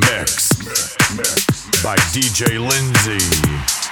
[0.00, 0.48] mix.
[1.82, 3.83] By DJ Lindsay.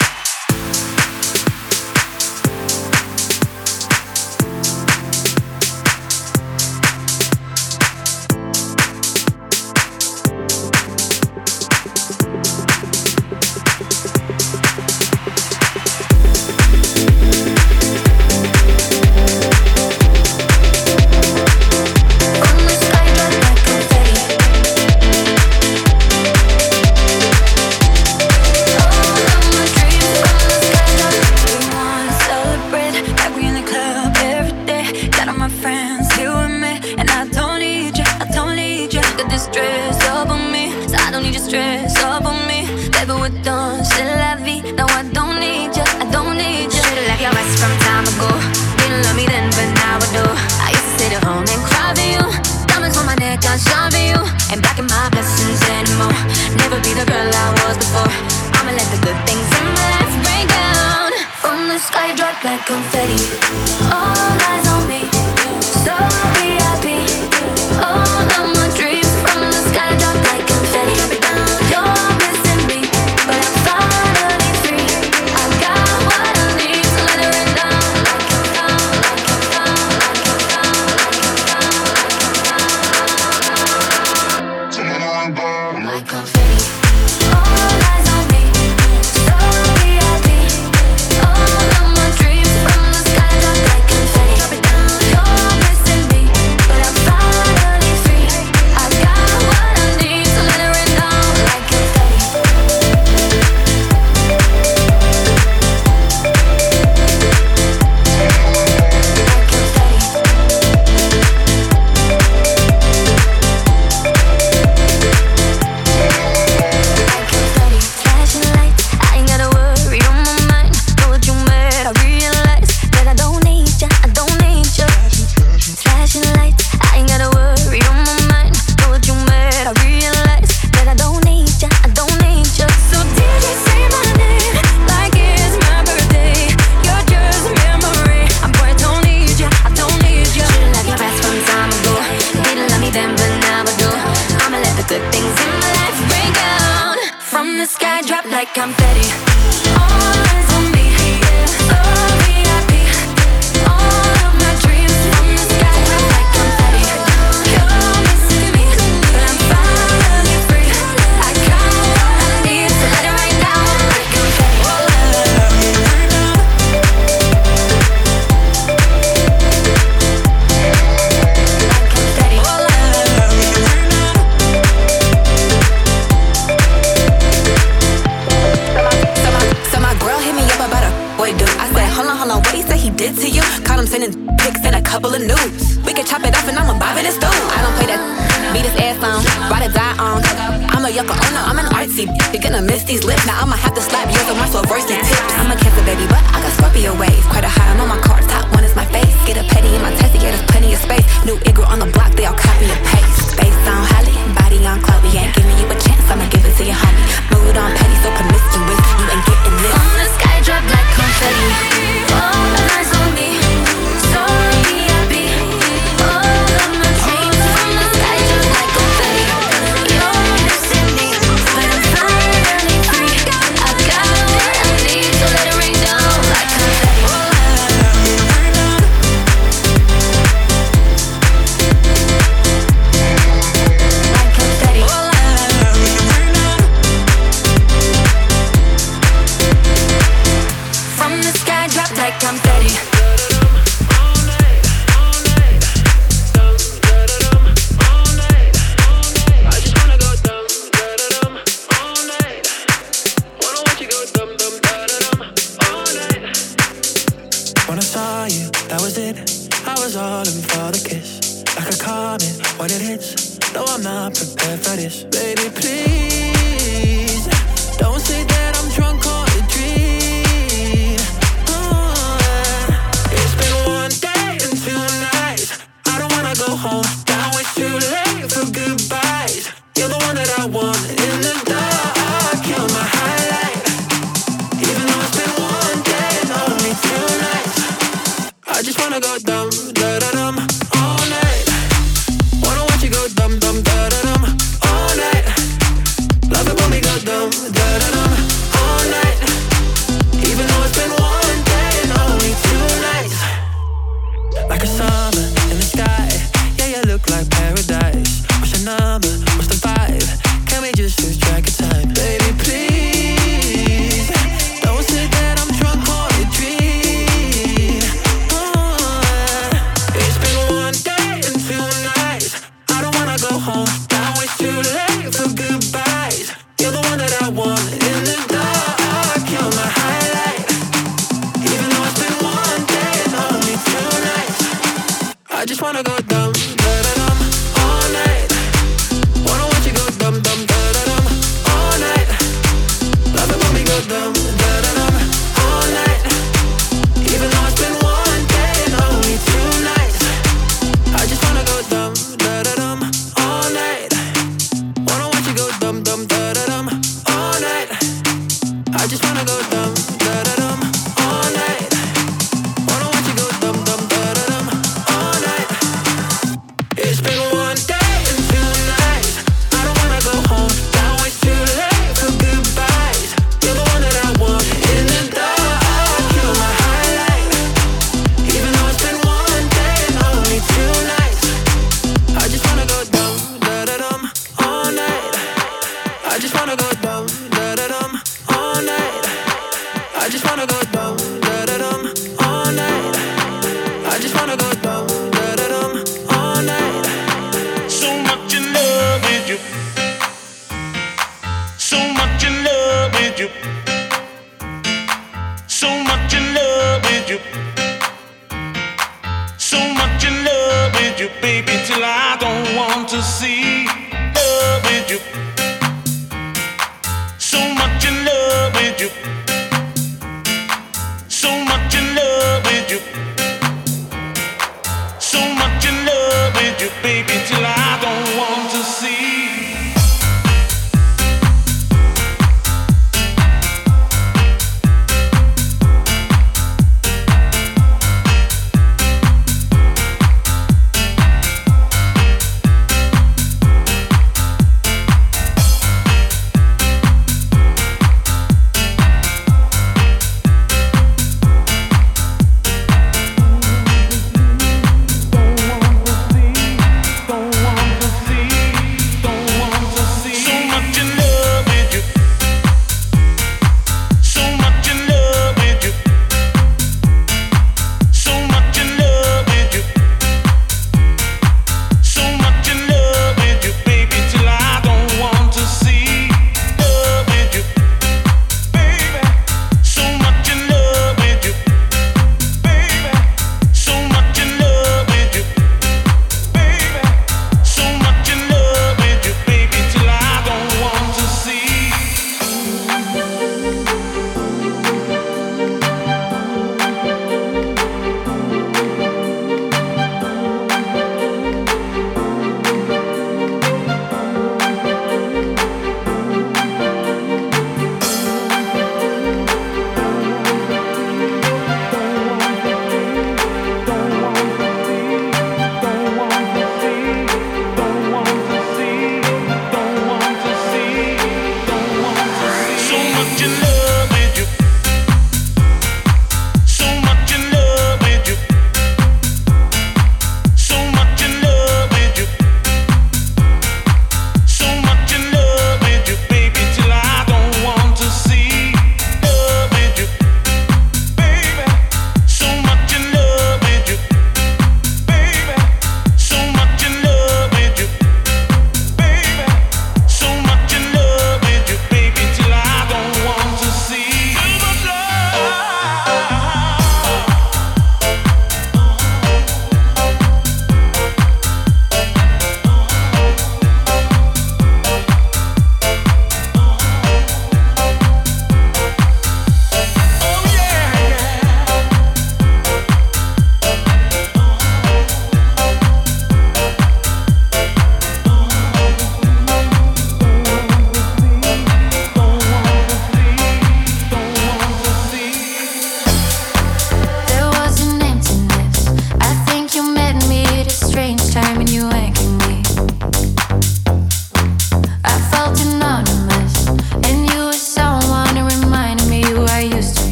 [422.72, 423.21] you.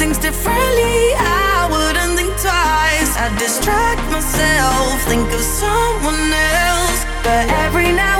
[0.00, 3.12] things differently, I wouldn't think twice.
[3.20, 8.19] I distract myself, think of someone else, but every now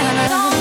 [0.00, 0.59] planet.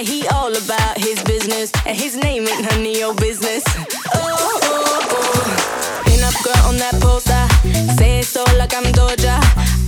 [0.00, 1.70] And he all about his business.
[1.84, 3.62] And his name ain't none of your business.
[4.14, 6.02] Oh, oh, oh.
[6.06, 7.44] Pin up girl on that poster.
[7.98, 9.36] Say so like I'm Doja.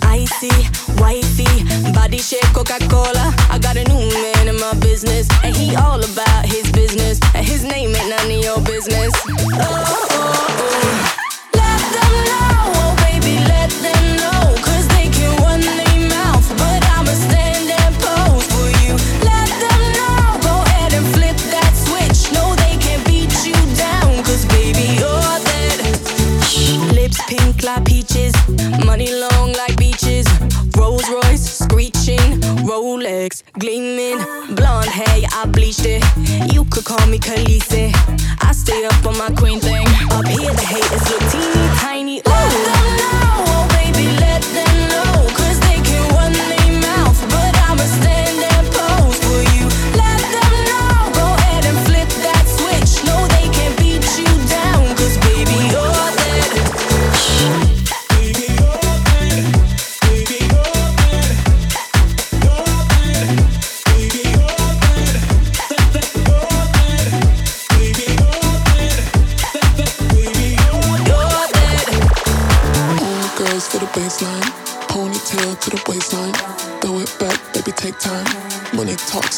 [0.02, 0.52] Icy,
[1.00, 3.32] wifey, body shape Coca Cola.
[3.48, 5.26] I got a new man in my business.
[5.42, 7.18] And he all about his business.
[7.34, 9.14] And his name ain't none of your business.
[9.24, 11.21] Oh, oh, oh.
[27.64, 28.34] like peaches,
[28.84, 30.26] money long like beaches.
[30.76, 34.18] Rolls Royce screeching, Rolex gleaming.
[34.54, 36.02] Blonde hair, I bleached it.
[36.52, 37.92] You could call me Khaleesi.
[38.40, 39.86] I stay up on my queen thing.
[40.10, 41.61] Up here, the haters look teeny.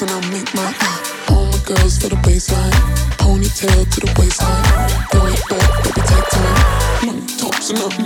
[0.04, 1.24] and I'll make my eye.
[1.30, 2.72] All my girls to the baseline,
[3.16, 4.64] ponytail to the waistline.
[5.12, 7.06] Going back, baby, take time.
[7.06, 8.03] Money talks and I'm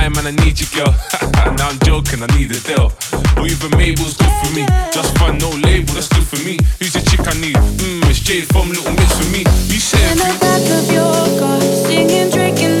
[0.00, 0.94] Lie, man, I need you, girl.
[1.58, 2.90] now I'm joking, I need a deal.
[3.36, 4.64] Or even Mabel's good for me.
[4.96, 6.56] Just fun, no label, that's good for me.
[6.78, 7.56] Who's the chick I need?
[7.56, 9.44] Mmm, it's Jade from Little Mix for me.
[9.68, 10.00] You said.
[10.12, 12.79] In the back of your car, singing, drinking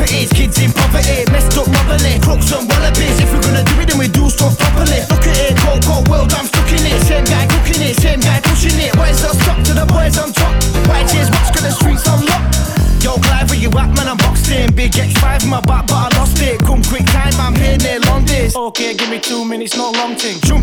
[0.00, 3.20] properties, kids in poverty, messed up motherly, crooks and wallabies.
[3.20, 5.04] If we're gonna do it, then we do stuff properly.
[5.12, 7.00] Look at it, go, go, world, I'm stuck in it.
[7.04, 8.96] Same guy cooking it, same guy pushing it.
[8.96, 10.56] Where's the stop to the boys on top?
[10.88, 12.56] White chairs, watch, got the streets unlocked.
[13.04, 14.08] Yo, Clive, where you at, man?
[14.08, 14.72] I'm boxed in.
[14.74, 16.60] Big X5 in my back, but I lost it.
[16.60, 18.50] Come quick time, I'm here near London.
[18.54, 20.40] Okay, give me two minutes, not long thing.
[20.48, 20.59] Jump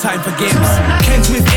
[0.00, 1.30] time for games.
[1.30, 1.49] With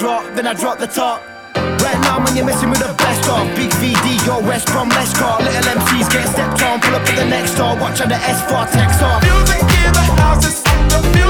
[0.00, 1.20] drop, then I drop the top.
[1.84, 3.44] Right now, man, you're messing with the best of.
[3.54, 7.16] Big VD, your West Brom, let's call Little MCs get stepped on, pull up at
[7.16, 7.76] the next door.
[7.76, 9.22] Watch on the S4 text off.
[9.22, 11.29] Music in the house, the music